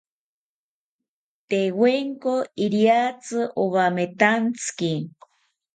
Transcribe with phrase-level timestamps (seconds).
[1.49, 2.33] Tewenko
[2.73, 4.91] riatzi owametantziki